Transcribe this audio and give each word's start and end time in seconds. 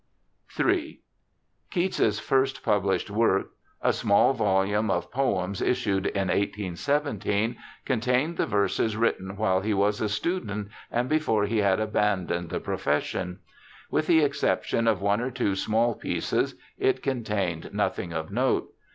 Ill 0.57 0.93
Keats's 1.69 2.17
first 2.19 2.63
published 2.63 3.11
work, 3.11 3.51
a 3.83 3.93
small 3.93 4.33
volume 4.33 4.89
of 4.89 5.11
poems 5.11 5.61
issued 5.61 6.07
in 6.07 6.21
1817, 6.29 7.55
contained 7.85 8.35
the 8.35 8.47
verses 8.47 8.97
written 8.97 9.35
while 9.37 9.59
he 9.61 9.75
was 9.75 10.01
a 10.01 10.09
student 10.09 10.69
and 10.89 11.07
before 11.07 11.45
he 11.45 11.59
had 11.59 11.79
abandoned 11.79 12.49
the 12.49 12.59
pro 12.59 12.77
fession. 12.77 13.37
With 13.91 14.07
the 14.07 14.23
exception 14.23 14.87
of 14.87 15.03
one 15.03 15.21
or 15.21 15.29
two 15.29 15.53
small 15.55 15.93
pieces 15.93 16.55
it 16.79 17.03
contained 17.03 17.71
nothing 17.71 18.11
of 18.11 18.31
note. 18.31 18.73